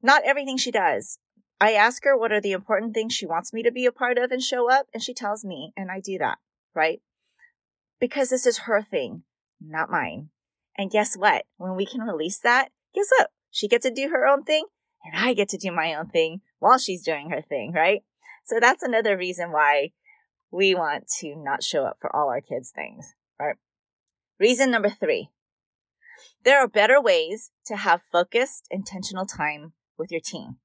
not 0.00 0.22
everything 0.24 0.56
she 0.56 0.70
does. 0.70 1.18
I 1.60 1.72
ask 1.72 2.04
her 2.04 2.16
what 2.16 2.32
are 2.32 2.40
the 2.40 2.52
important 2.52 2.94
things 2.94 3.12
she 3.12 3.26
wants 3.26 3.52
me 3.52 3.64
to 3.64 3.72
be 3.72 3.86
a 3.86 3.92
part 3.92 4.18
of 4.18 4.30
and 4.30 4.42
show 4.42 4.70
up, 4.70 4.86
and 4.94 5.02
she 5.02 5.14
tells 5.14 5.44
me, 5.44 5.72
and 5.76 5.90
I 5.90 5.98
do 5.98 6.16
that, 6.18 6.38
right? 6.74 7.00
Because 7.98 8.28
this 8.28 8.46
is 8.46 8.58
her 8.58 8.82
thing, 8.82 9.24
not 9.60 9.90
mine. 9.90 10.28
And 10.78 10.90
guess 10.90 11.16
what? 11.16 11.44
When 11.56 11.76
we 11.76 11.86
can 11.86 12.02
release 12.02 12.38
that, 12.40 12.70
guess 12.94 13.08
what? 13.18 13.30
She 13.50 13.68
gets 13.68 13.84
to 13.86 13.92
do 13.92 14.10
her 14.10 14.26
own 14.26 14.42
thing, 14.42 14.66
and 15.04 15.14
I 15.16 15.32
get 15.32 15.48
to 15.50 15.56
do 15.56 15.72
my 15.72 15.94
own 15.94 16.08
thing 16.08 16.42
while 16.58 16.78
she's 16.78 17.02
doing 17.02 17.30
her 17.30 17.40
thing, 17.40 17.72
right? 17.72 18.02
So 18.44 18.60
that's 18.60 18.82
another 18.82 19.16
reason 19.16 19.50
why 19.50 19.92
we 20.50 20.74
want 20.74 21.08
to 21.20 21.34
not 21.36 21.62
show 21.62 21.84
up 21.84 21.98
for 22.00 22.14
all 22.14 22.28
our 22.28 22.40
kids' 22.40 22.70
things, 22.70 23.14
right? 23.40 23.56
Reason 24.38 24.70
number 24.70 24.90
three. 24.90 25.30
There 26.44 26.58
are 26.58 26.68
better 26.68 27.00
ways 27.00 27.50
to 27.66 27.76
have 27.76 28.02
focused, 28.12 28.66
intentional 28.70 29.26
time 29.26 29.72
with 29.98 30.12
your 30.12 30.20
team. 30.20 30.56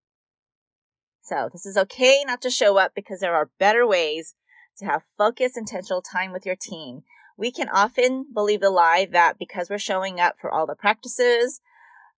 So 1.21 1.49
this 1.51 1.65
is 1.65 1.77
okay 1.77 2.23
not 2.25 2.41
to 2.41 2.49
show 2.49 2.77
up 2.77 2.93
because 2.95 3.19
there 3.19 3.35
are 3.35 3.49
better 3.59 3.87
ways 3.87 4.35
to 4.77 4.85
have 4.85 5.03
focused, 5.17 5.57
intentional 5.57 6.01
time 6.01 6.31
with 6.31 6.45
your 6.45 6.55
team. 6.55 7.03
We 7.41 7.51
can 7.51 7.69
often 7.69 8.27
believe 8.31 8.61
the 8.61 8.69
lie 8.69 9.07
that 9.13 9.39
because 9.39 9.67
we're 9.67 9.79
showing 9.79 10.19
up 10.19 10.35
for 10.39 10.51
all 10.51 10.67
the 10.67 10.75
practices 10.75 11.59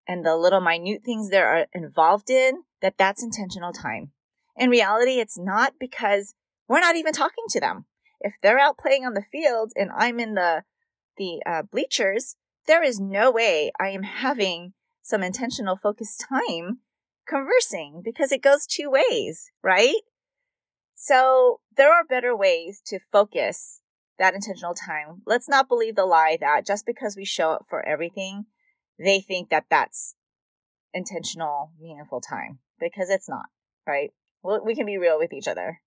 and 0.05 0.25
the 0.25 0.35
little 0.35 0.59
minute 0.59 1.03
things 1.05 1.29
they're 1.29 1.67
involved 1.73 2.29
in, 2.29 2.63
that 2.81 2.97
that's 2.97 3.23
intentional 3.23 3.71
time. 3.71 4.11
In 4.57 4.69
reality, 4.69 5.21
it's 5.21 5.39
not 5.39 5.75
because 5.79 6.35
we're 6.67 6.81
not 6.81 6.97
even 6.97 7.13
talking 7.13 7.45
to 7.51 7.61
them. 7.61 7.85
If 8.19 8.33
they're 8.43 8.59
out 8.59 8.77
playing 8.77 9.05
on 9.05 9.13
the 9.13 9.23
field 9.31 9.71
and 9.77 9.91
I'm 9.95 10.19
in 10.19 10.33
the 10.33 10.63
the 11.15 11.41
uh, 11.45 11.61
bleachers, 11.61 12.35
there 12.67 12.83
is 12.83 12.99
no 12.99 13.31
way 13.31 13.71
I 13.79 13.91
am 13.91 14.03
having 14.03 14.73
some 15.01 15.23
intentional 15.23 15.77
focused 15.77 16.25
time 16.27 16.79
conversing 17.25 18.01
because 18.03 18.33
it 18.33 18.41
goes 18.41 18.67
two 18.67 18.91
ways, 18.91 19.51
right? 19.63 20.01
So 20.95 21.61
there 21.77 21.93
are 21.93 22.03
better 22.03 22.35
ways 22.35 22.81
to 22.87 22.99
focus 23.09 23.79
that 24.19 24.33
intentional 24.33 24.73
time. 24.73 25.21
Let's 25.25 25.49
not 25.49 25.67
believe 25.67 25.95
the 25.95 26.05
lie 26.05 26.37
that 26.39 26.65
just 26.65 26.85
because 26.85 27.15
we 27.15 27.25
show 27.25 27.51
up 27.51 27.65
for 27.69 27.87
everything, 27.87 28.45
they 28.99 29.19
think 29.19 29.49
that 29.49 29.65
that's 29.69 30.15
intentional, 30.93 31.71
meaningful 31.79 32.21
time 32.21 32.59
because 32.79 33.09
it's 33.09 33.29
not, 33.29 33.45
right? 33.87 34.11
Well, 34.43 34.63
we 34.63 34.75
can 34.75 34.85
be 34.85 34.97
real 34.97 35.17
with 35.17 35.33
each 35.33 35.47
other. 35.47 35.81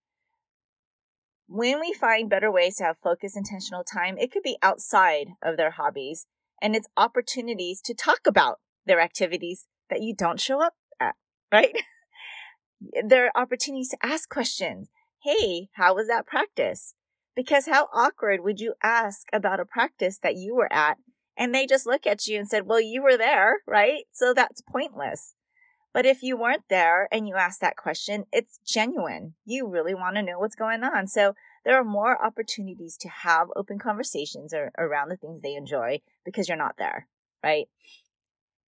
When 1.49 1.78
we 1.78 1.92
find 1.92 2.28
better 2.28 2.50
ways 2.50 2.76
to 2.76 2.85
have 2.85 2.97
focused, 3.02 3.37
intentional 3.37 3.85
time, 3.85 4.18
it 4.18 4.33
could 4.33 4.42
be 4.42 4.59
outside 4.62 5.28
of 5.42 5.56
their 5.56 5.71
hobbies 5.71 6.26
and 6.61 6.75
it's 6.75 6.88
opportunities 6.97 7.80
to 7.83 7.95
talk 7.95 8.21
about 8.26 8.59
their 8.85 9.00
activities 9.00 9.66
that 9.88 10.02
you 10.02 10.14
don't 10.14 10.40
show 10.40 10.61
up 10.61 10.75
at, 10.99 11.14
right? 11.52 11.76
there 13.04 13.26
are 13.26 13.42
opportunities 13.42 13.90
to 13.90 13.99
ask 14.02 14.28
questions. 14.28 14.88
Hey, 15.23 15.68
how 15.75 15.95
was 15.95 16.09
that 16.09 16.26
practice? 16.26 16.95
Because 17.37 17.66
how 17.66 17.88
awkward 17.93 18.43
would 18.43 18.59
you 18.59 18.75
ask 18.83 19.28
about 19.33 19.61
a 19.61 19.64
practice 19.64 20.19
that 20.23 20.37
you 20.37 20.57
were 20.57 20.73
at 20.73 20.97
and 21.37 21.55
they 21.55 21.66
just 21.66 21.87
look 21.87 22.07
at 22.07 22.26
you 22.26 22.38
and 22.38 22.49
said, 22.49 22.66
well, 22.66 22.81
you 22.81 23.02
were 23.02 23.16
there, 23.16 23.59
right? 23.66 24.05
So 24.11 24.33
that's 24.33 24.62
pointless. 24.62 25.35
But 25.93 26.07
if 26.07 26.23
you 26.23 26.37
weren't 26.37 26.64
there 26.69 27.09
and 27.12 27.28
you 27.28 27.37
ask 27.37 27.61
that 27.61 27.76
question, 27.76 28.25
it's 28.33 28.59
genuine. 28.66 29.35
You 29.45 29.69
really 29.69 29.95
want 29.95 30.16
to 30.16 30.23
know 30.23 30.38
what's 30.38 30.57
going 30.57 30.83
on. 30.83 31.07
So 31.07 31.35
there 31.64 31.78
are 31.78 31.85
more 31.85 32.23
opportunities 32.25 32.97
to 32.99 33.09
have 33.09 33.49
open 33.55 33.78
conversations 33.78 34.52
or, 34.52 34.73
around 34.78 35.11
the 35.11 35.16
things 35.16 35.43
they 35.43 35.55
enjoy 35.55 36.00
because 36.25 36.49
you're 36.49 36.57
not 36.57 36.76
there, 36.78 37.07
right? 37.45 37.69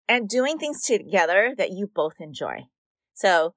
and 0.08 0.28
doing 0.28 0.58
things 0.58 0.82
together 0.82 1.54
that 1.56 1.70
you 1.70 1.86
both 1.86 2.20
enjoy. 2.20 2.66
So, 3.12 3.54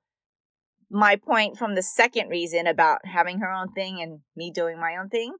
my 0.92 1.16
point 1.16 1.58
from 1.58 1.76
the 1.76 1.82
second 1.82 2.28
reason 2.28 2.68
about 2.68 3.00
having 3.06 3.40
her 3.40 3.50
own 3.50 3.72
thing 3.72 4.02
and 4.02 4.20
me 4.36 4.52
doing 4.54 4.80
my 4.80 4.98
own 5.00 5.10
thing, 5.10 5.36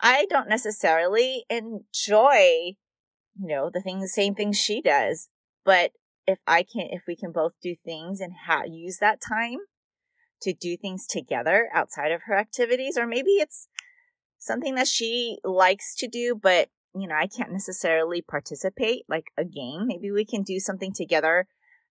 I 0.00 0.26
don't 0.28 0.48
necessarily 0.48 1.44
enjoy, 1.48 2.74
you 3.38 3.46
know, 3.46 3.70
the 3.72 3.80
things, 3.80 4.12
same 4.12 4.34
things 4.34 4.58
she 4.58 4.82
does. 4.82 5.28
But 5.64 5.92
if 6.26 6.38
I 6.46 6.64
can, 6.64 6.88
if 6.90 7.02
we 7.06 7.14
can 7.14 7.30
both 7.30 7.52
do 7.62 7.76
things 7.84 8.20
and 8.20 8.32
ha- 8.46 8.64
use 8.68 8.98
that 9.00 9.20
time 9.26 9.58
to 10.42 10.52
do 10.52 10.76
things 10.76 11.06
together 11.06 11.68
outside 11.72 12.10
of 12.10 12.22
her 12.26 12.36
activities, 12.36 12.98
or 12.98 13.06
maybe 13.06 13.30
it's 13.30 13.68
something 14.38 14.74
that 14.74 14.88
she 14.88 15.38
likes 15.44 15.94
to 15.96 16.08
do, 16.08 16.38
but 16.40 16.68
you 16.94 17.06
know, 17.06 17.14
I 17.14 17.28
can't 17.28 17.52
necessarily 17.52 18.22
participate 18.22 19.04
like 19.08 19.26
a 19.36 19.44
game. 19.44 19.86
Maybe 19.86 20.10
we 20.10 20.24
can 20.24 20.42
do 20.42 20.58
something 20.58 20.92
together 20.92 21.46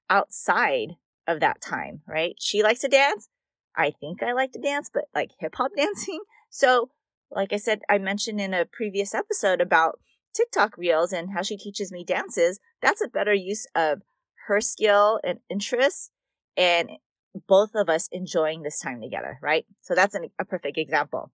outside 0.09 0.95
of 1.27 1.39
that 1.39 1.61
time, 1.61 2.01
right? 2.07 2.35
She 2.39 2.63
likes 2.63 2.81
to 2.81 2.87
dance. 2.87 3.29
I 3.75 3.91
think 3.91 4.23
I 4.23 4.33
like 4.33 4.51
to 4.53 4.61
dance, 4.61 4.89
but 4.93 5.05
like 5.13 5.31
hip 5.39 5.55
hop 5.55 5.71
dancing. 5.77 6.21
So, 6.49 6.89
like 7.31 7.51
I 7.51 7.57
said, 7.57 7.81
I 7.89 7.97
mentioned 7.97 8.39
in 8.39 8.53
a 8.53 8.65
previous 8.65 9.13
episode 9.13 9.61
about 9.61 9.99
TikTok 10.35 10.77
reels 10.77 11.11
and 11.11 11.31
how 11.33 11.41
she 11.41 11.57
teaches 11.57 11.91
me 11.91 12.03
dances. 12.03 12.59
That's 12.81 13.03
a 13.03 13.07
better 13.07 13.33
use 13.33 13.65
of 13.75 14.01
her 14.47 14.61
skill 14.61 15.19
and 15.23 15.39
interest 15.49 16.11
and 16.55 16.91
both 17.47 17.71
of 17.75 17.89
us 17.89 18.07
enjoying 18.11 18.61
this 18.61 18.79
time 18.79 19.01
together, 19.01 19.39
right? 19.41 19.65
So 19.81 19.95
that's 19.95 20.15
an, 20.15 20.29
a 20.39 20.45
perfect 20.45 20.77
example. 20.77 21.31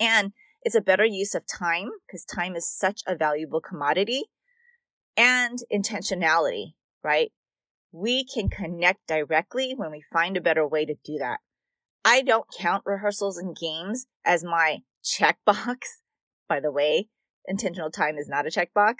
And 0.00 0.32
it's 0.62 0.74
a 0.74 0.80
better 0.80 1.04
use 1.04 1.34
of 1.34 1.44
time 1.46 1.90
because 2.06 2.24
time 2.24 2.56
is 2.56 2.68
such 2.68 3.02
a 3.06 3.16
valuable 3.16 3.60
commodity 3.60 4.24
and 5.16 5.58
intentionality, 5.72 6.74
right? 7.02 7.32
We 7.92 8.24
can 8.24 8.48
connect 8.48 9.06
directly 9.06 9.74
when 9.76 9.90
we 9.90 10.02
find 10.12 10.36
a 10.36 10.40
better 10.40 10.66
way 10.66 10.84
to 10.86 10.94
do 11.04 11.18
that. 11.18 11.40
I 12.04 12.22
don't 12.22 12.46
count 12.58 12.82
rehearsals 12.84 13.38
and 13.38 13.56
games 13.56 14.06
as 14.24 14.42
my 14.42 14.78
checkbox. 15.04 15.76
By 16.48 16.60
the 16.60 16.72
way, 16.72 17.08
intentional 17.46 17.90
time 17.90 18.18
is 18.18 18.28
not 18.28 18.46
a 18.46 18.50
checkbox. 18.50 18.94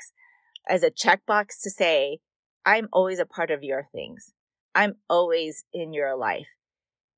As 0.68 0.82
a 0.82 0.90
checkbox 0.90 1.60
to 1.62 1.70
say, 1.70 2.18
I'm 2.64 2.88
always 2.92 3.18
a 3.18 3.26
part 3.26 3.50
of 3.50 3.64
your 3.64 3.88
things. 3.92 4.32
I'm 4.74 4.94
always 5.08 5.64
in 5.72 5.92
your 5.92 6.16
life. 6.16 6.48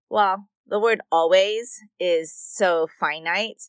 Well, 0.09 0.49
the 0.66 0.81
word 0.81 1.02
always 1.12 1.81
is 2.00 2.35
so 2.35 2.88
finite 2.99 3.69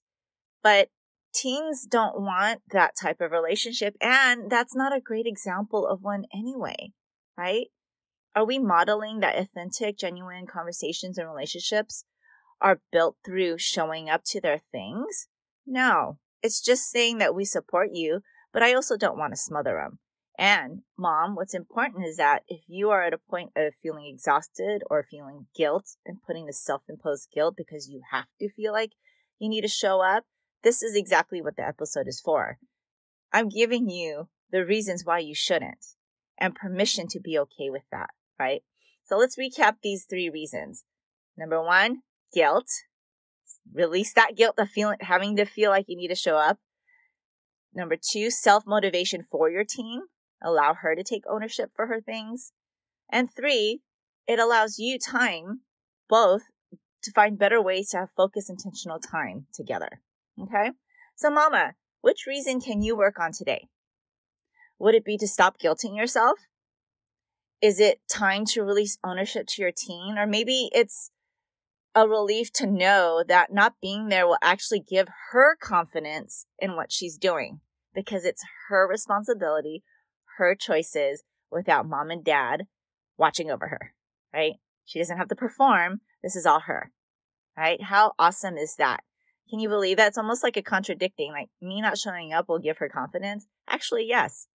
but 0.65 0.89
teens 1.31 1.85
don't 1.85 2.19
want 2.19 2.63
that 2.71 2.95
type 2.99 3.21
of 3.21 3.31
relationship. 3.31 3.95
And 4.01 4.49
that's 4.49 4.75
not 4.75 4.97
a 4.97 4.99
great 4.99 5.27
example 5.27 5.85
of 5.85 6.01
one 6.01 6.25
anyway, 6.33 6.91
right? 7.37 7.67
Are 8.35 8.45
we 8.45 8.59
modeling 8.59 9.21
that 9.21 9.37
authentic, 9.37 9.97
genuine 9.97 10.45
conversations 10.45 11.17
and 11.17 11.27
relationships 11.27 12.03
are 12.61 12.81
built 12.91 13.15
through 13.25 13.59
showing 13.59 14.09
up 14.09 14.23
to 14.25 14.41
their 14.41 14.61
things? 14.71 15.27
No, 15.65 16.19
it's 16.43 16.61
just 16.61 16.89
saying 16.89 17.17
that 17.19 17.33
we 17.33 17.45
support 17.45 17.89
you, 17.93 18.21
but 18.51 18.61
I 18.61 18.73
also 18.73 18.97
don't 18.97 19.17
want 19.17 19.33
to 19.33 19.37
smother 19.37 19.79
them. 19.81 19.99
And 20.37 20.81
mom, 20.97 21.35
what's 21.35 21.53
important 21.53 22.05
is 22.05 22.17
that 22.17 22.43
if 22.49 22.61
you 22.67 22.89
are 22.89 23.03
at 23.03 23.13
a 23.13 23.17
point 23.17 23.51
of 23.55 23.73
feeling 23.81 24.05
exhausted 24.05 24.83
or 24.89 25.07
feeling 25.09 25.47
guilt 25.55 25.95
and 26.05 26.21
putting 26.21 26.45
the 26.45 26.53
self 26.53 26.81
imposed 26.89 27.29
guilt 27.33 27.55
because 27.55 27.89
you 27.89 28.01
have 28.11 28.27
to 28.39 28.49
feel 28.49 28.73
like 28.73 28.91
you 29.39 29.47
need 29.47 29.61
to 29.61 29.69
show 29.69 30.01
up, 30.01 30.25
this 30.61 30.83
is 30.83 30.95
exactly 30.95 31.41
what 31.41 31.55
the 31.55 31.65
episode 31.65 32.07
is 32.07 32.19
for. 32.19 32.57
I'm 33.31 33.47
giving 33.47 33.89
you 33.89 34.27
the 34.51 34.65
reasons 34.65 35.05
why 35.05 35.19
you 35.19 35.33
shouldn't 35.33 35.85
and 36.37 36.53
permission 36.53 37.07
to 37.07 37.19
be 37.19 37.39
okay 37.39 37.69
with 37.69 37.83
that, 37.91 38.09
right? 38.39 38.61
So 39.03 39.17
let's 39.17 39.37
recap 39.37 39.75
these 39.81 40.05
three 40.09 40.29
reasons. 40.29 40.83
Number 41.37 41.61
one, 41.61 42.01
guilt. 42.33 42.67
Release 43.73 44.13
that 44.13 44.35
guilt 44.35 44.55
of 44.57 44.69
feeling, 44.69 44.97
having 45.01 45.35
to 45.35 45.45
feel 45.45 45.69
like 45.69 45.85
you 45.87 45.97
need 45.97 46.09
to 46.09 46.15
show 46.15 46.37
up. 46.37 46.59
Number 47.73 47.95
two, 47.95 48.29
self 48.29 48.63
motivation 48.65 49.21
for 49.21 49.49
your 49.49 49.63
teen. 49.63 50.03
Allow 50.41 50.75
her 50.75 50.95
to 50.95 51.03
take 51.03 51.23
ownership 51.29 51.71
for 51.75 51.87
her 51.87 52.01
things. 52.01 52.51
And 53.11 53.29
three, 53.33 53.81
it 54.27 54.39
allows 54.39 54.79
you 54.79 54.97
time, 54.97 55.61
both, 56.09 56.43
to 57.03 57.11
find 57.11 57.37
better 57.37 57.61
ways 57.61 57.89
to 57.89 57.97
have 57.97 58.09
focused, 58.17 58.49
intentional 58.49 58.99
time 58.99 59.45
together. 59.53 60.01
Okay? 60.41 60.71
So, 61.15 61.29
mama, 61.29 61.73
which 62.01 62.25
reason 62.27 62.59
can 62.59 62.81
you 62.81 62.95
work 62.95 63.19
on 63.19 63.31
today? 63.31 63.67
Would 64.79 64.95
it 64.95 65.05
be 65.05 65.17
to 65.17 65.27
stop 65.27 65.59
guilting 65.59 65.95
yourself? 65.95 66.39
Is 67.61 67.79
it 67.79 68.01
time 68.09 68.45
to 68.47 68.63
release 68.63 68.97
ownership 69.03 69.47
to 69.47 69.61
your 69.61 69.71
teen? 69.71 70.17
Or 70.17 70.27
maybe 70.27 70.69
it's 70.73 71.11
a 71.95 72.07
relief 72.07 72.51
to 72.53 72.67
know 72.67 73.23
that 73.27 73.53
not 73.53 73.75
being 73.81 74.09
there 74.09 74.27
will 74.27 74.37
actually 74.41 74.81
give 74.81 75.07
her 75.31 75.55
confidence 75.55 76.45
in 76.59 76.75
what 76.75 76.91
she's 76.91 77.17
doing 77.17 77.61
because 77.93 78.25
it's 78.25 78.43
her 78.67 78.87
responsibility, 78.87 79.83
her 80.37 80.55
choices 80.55 81.23
without 81.49 81.87
mom 81.87 82.11
and 82.11 82.23
dad 82.23 82.63
watching 83.17 83.49
over 83.49 83.69
her, 83.69 83.93
right? 84.33 84.55
She 84.83 84.99
doesn't 84.99 85.17
have 85.17 85.29
to 85.29 85.35
perform. 85.35 86.01
This 86.21 86.35
is 86.35 86.45
all 86.45 86.61
her, 86.61 86.91
right? 87.57 87.81
How 87.81 88.11
awesome 88.19 88.57
is 88.57 88.75
that? 88.75 89.01
Can 89.49 89.59
you 89.59 89.69
believe 89.69 89.97
that? 89.97 90.09
It's 90.09 90.17
almost 90.17 90.43
like 90.43 90.57
a 90.57 90.61
contradicting, 90.61 91.31
like 91.31 91.49
me 91.61 91.81
not 91.81 91.97
showing 91.97 92.33
up 92.33 92.49
will 92.49 92.59
give 92.59 92.79
her 92.79 92.89
confidence. 92.89 93.47
Actually, 93.69 94.05
yes. 94.07 94.47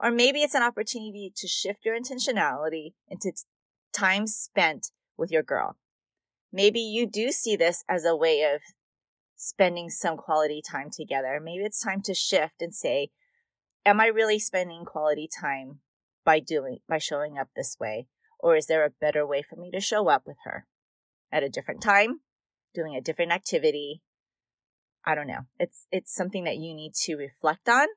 Or 0.00 0.10
maybe 0.10 0.42
it's 0.42 0.54
an 0.54 0.62
opportunity 0.62 1.32
to 1.36 1.48
shift 1.48 1.84
your 1.84 1.98
intentionality 1.98 2.92
into 3.08 3.32
time 3.92 4.26
spent 4.26 4.92
with 5.16 5.30
your 5.30 5.42
girl. 5.42 5.76
Maybe 6.52 6.80
you 6.80 7.06
do 7.06 7.32
see 7.32 7.56
this 7.56 7.84
as 7.88 8.04
a 8.04 8.16
way 8.16 8.42
of 8.42 8.60
spending 9.36 9.90
some 9.90 10.16
quality 10.16 10.62
time 10.62 10.90
together. 10.90 11.40
Maybe 11.42 11.64
it's 11.64 11.80
time 11.80 12.00
to 12.02 12.14
shift 12.14 12.60
and 12.60 12.74
say, 12.74 13.10
am 13.84 14.00
I 14.00 14.06
really 14.06 14.38
spending 14.38 14.84
quality 14.84 15.28
time 15.28 15.80
by 16.24 16.40
doing, 16.40 16.78
by 16.88 16.98
showing 16.98 17.38
up 17.38 17.48
this 17.54 17.76
way? 17.80 18.06
Or 18.38 18.54
is 18.54 18.66
there 18.66 18.84
a 18.84 18.90
better 18.90 19.26
way 19.26 19.42
for 19.42 19.56
me 19.56 19.70
to 19.72 19.80
show 19.80 20.08
up 20.08 20.22
with 20.26 20.36
her 20.44 20.66
at 21.32 21.42
a 21.42 21.48
different 21.48 21.82
time, 21.82 22.20
doing 22.72 22.94
a 22.94 23.00
different 23.00 23.32
activity? 23.32 24.00
I 25.04 25.14
don't 25.14 25.26
know. 25.26 25.46
It's, 25.58 25.86
it's 25.90 26.14
something 26.14 26.44
that 26.44 26.56
you 26.56 26.74
need 26.74 26.94
to 27.04 27.16
reflect 27.16 27.68
on 27.68 27.88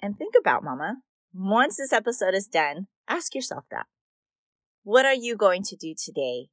and 0.00 0.16
think 0.16 0.34
about, 0.38 0.62
mama. 0.62 0.96
Once 1.34 1.76
this 1.76 1.92
episode 1.92 2.34
is 2.34 2.46
done, 2.46 2.86
ask 3.06 3.34
yourself 3.34 3.64
that. 3.70 3.84
What 4.82 5.04
are 5.04 5.14
you 5.14 5.36
going 5.36 5.62
to 5.64 5.76
do 5.76 5.94
today 5.94 6.48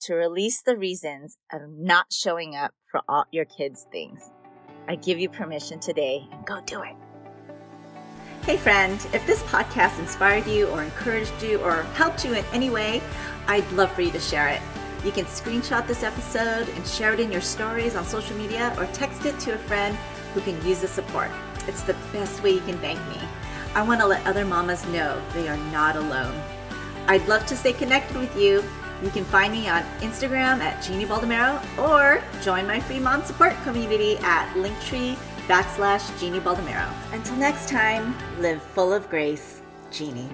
to 0.00 0.14
release 0.14 0.62
the 0.62 0.78
reasons 0.78 1.36
of 1.52 1.60
not 1.68 2.06
showing 2.10 2.56
up 2.56 2.72
for 2.90 3.02
all 3.06 3.26
your 3.30 3.44
kids' 3.44 3.86
things? 3.92 4.30
I 4.88 4.94
give 4.94 5.18
you 5.18 5.28
permission 5.28 5.78
today 5.78 6.26
go 6.46 6.62
do 6.62 6.80
it. 6.80 6.96
Hey, 8.44 8.56
friend, 8.56 8.94
if 9.12 9.26
this 9.26 9.42
podcast 9.42 9.98
inspired 9.98 10.46
you 10.46 10.68
or 10.68 10.82
encouraged 10.82 11.42
you 11.42 11.58
or 11.58 11.82
helped 11.92 12.24
you 12.24 12.32
in 12.32 12.44
any 12.54 12.70
way, 12.70 13.02
I'd 13.46 13.70
love 13.72 13.92
for 13.92 14.00
you 14.00 14.10
to 14.12 14.20
share 14.20 14.48
it. 14.48 14.62
You 15.04 15.12
can 15.12 15.26
screenshot 15.26 15.86
this 15.86 16.02
episode 16.02 16.66
and 16.66 16.86
share 16.86 17.12
it 17.12 17.20
in 17.20 17.30
your 17.30 17.42
stories 17.42 17.94
on 17.94 18.06
social 18.06 18.36
media 18.38 18.74
or 18.78 18.86
text 18.86 19.26
it 19.26 19.38
to 19.40 19.52
a 19.52 19.58
friend 19.58 19.94
who 20.32 20.40
can 20.40 20.54
use 20.66 20.80
the 20.80 20.88
support. 20.88 21.30
It's 21.66 21.82
the 21.82 21.94
best 22.10 22.42
way 22.42 22.52
you 22.52 22.60
can 22.60 22.78
thank 22.78 22.98
me. 23.10 23.20
I 23.74 23.82
want 23.82 24.00
to 24.00 24.06
let 24.06 24.26
other 24.26 24.44
mamas 24.44 24.86
know 24.86 25.20
they 25.34 25.48
are 25.48 25.56
not 25.72 25.96
alone. 25.96 26.34
I'd 27.06 27.26
love 27.28 27.46
to 27.46 27.56
stay 27.56 27.72
connected 27.72 28.16
with 28.16 28.36
you. 28.36 28.62
You 29.02 29.10
can 29.10 29.24
find 29.24 29.52
me 29.52 29.68
on 29.68 29.82
Instagram 30.00 30.60
at 30.60 30.82
Jeannie 30.82 31.06
Baldomero 31.06 31.62
or 31.78 32.22
join 32.42 32.66
my 32.66 32.80
free 32.80 32.98
mom 32.98 33.22
support 33.22 33.54
community 33.62 34.16
at 34.18 34.52
Linktree 34.54 35.16
backslash 35.46 36.18
Jeannie 36.18 36.40
Baldomero. 36.40 36.92
Until 37.12 37.36
next 37.36 37.68
time, 37.68 38.16
live 38.40 38.60
full 38.60 38.92
of 38.92 39.08
grace, 39.08 39.62
Jeannie. 39.90 40.28